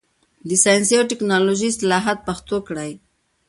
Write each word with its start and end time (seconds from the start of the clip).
د 0.47 0.49
ساینس 0.63 0.89
او 0.97 1.03
ټکنالوژۍ 1.11 1.67
اصطلاحات 1.71 2.19
پښتو 2.27 2.57
کړئ. 2.67 2.91